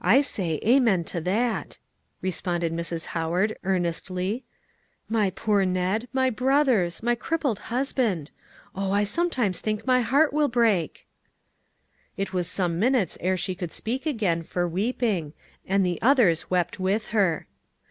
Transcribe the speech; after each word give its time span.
"I 0.00 0.22
say 0.22 0.58
amen 0.64 1.04
to 1.12 1.20
that!" 1.20 1.76
responded 2.22 2.72
Mrs. 2.72 3.08
Howard 3.12 3.58
earnestly. 3.62 4.46
"My 5.06 5.28
poor 5.28 5.66
Ned! 5.66 6.08
my 6.14 6.30
brothers! 6.30 7.02
my 7.02 7.14
crippled 7.14 7.58
husband! 7.68 8.30
Oh, 8.74 8.90
I 8.92 9.04
sometimes 9.04 9.60
think 9.60 9.86
my 9.86 10.00
heart 10.00 10.32
will 10.32 10.48
break!" 10.48 11.06
It 12.16 12.32
was 12.32 12.48
some 12.48 12.78
minutes 12.78 13.18
ere 13.20 13.36
she 13.36 13.54
could 13.54 13.70
speak 13.74 14.06
again, 14.06 14.42
for 14.44 14.66
weeping, 14.66 15.34
and 15.66 15.84
the 15.84 16.00
others 16.00 16.48
wept 16.50 16.80
with 16.80 17.08
her. 17.08 17.46